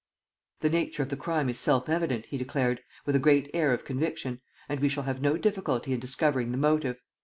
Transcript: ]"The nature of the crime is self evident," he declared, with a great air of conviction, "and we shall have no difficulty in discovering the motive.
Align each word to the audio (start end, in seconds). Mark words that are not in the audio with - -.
]"The 0.61 0.69
nature 0.71 1.03
of 1.03 1.09
the 1.09 1.15
crime 1.15 1.47
is 1.47 1.59
self 1.59 1.87
evident," 1.87 2.25
he 2.25 2.35
declared, 2.39 2.81
with 3.05 3.15
a 3.15 3.19
great 3.19 3.51
air 3.53 3.71
of 3.71 3.85
conviction, 3.85 4.41
"and 4.67 4.79
we 4.79 4.89
shall 4.89 5.03
have 5.03 5.21
no 5.21 5.37
difficulty 5.37 5.93
in 5.93 5.99
discovering 5.99 6.51
the 6.51 6.57
motive. 6.57 6.97